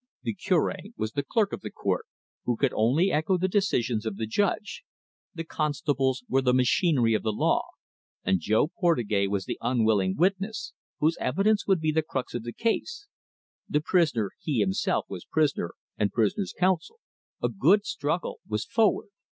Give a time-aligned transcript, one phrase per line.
[0.23, 2.07] The Cure was the clerk of the court,
[2.45, 4.83] who could only echo the decisions of the Judge.
[5.35, 7.61] The constables were the machinery of the Law,
[8.23, 12.51] and Jo Portugais was the unwilling witness, whose evidence would be the crux of the
[12.51, 13.05] case.
[13.69, 16.99] The prisoner he himself was prisoner and prisoner's counsel.
[17.43, 19.09] A good struggle was forward.